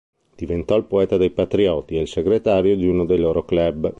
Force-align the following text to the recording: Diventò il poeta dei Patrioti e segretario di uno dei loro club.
Diventò 0.35 0.75
il 0.77 0.85
poeta 0.85 1.15
dei 1.15 1.29
Patrioti 1.29 1.99
e 1.99 2.07
segretario 2.07 2.75
di 2.75 2.87
uno 2.87 3.05
dei 3.05 3.19
loro 3.19 3.45
club. 3.45 3.87